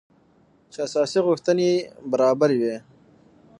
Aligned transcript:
چې 0.71 0.79
اساسي 0.87 1.19
غوښتنې 1.27 1.65
يې 1.73 1.77
برابري 2.11 2.57
وه. 2.61 2.75